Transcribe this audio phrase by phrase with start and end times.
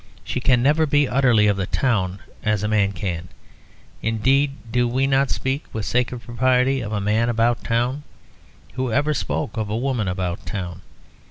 [0.23, 3.27] She can never be utterly of the town, as a man can;
[4.01, 8.01] indeed, do we not speak (with sacred propriety) of 'a man about town'?
[8.73, 10.81] Who ever spoke of a woman about town?